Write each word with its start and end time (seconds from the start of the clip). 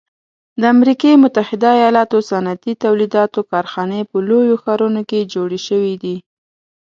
د 0.59 0.61
امریکي 0.75 1.11
متحده 1.23 1.71
ایلاتو 1.83 2.17
صنعتي 2.29 2.73
تولیداتو 2.85 3.39
کارخانې 3.51 3.99
په 4.11 4.17
لویو 4.29 4.55
ښارونو 4.63 5.01
کې 5.09 5.29
جوړې 5.33 5.59
شوي 5.67 5.95
دي. 6.03 6.15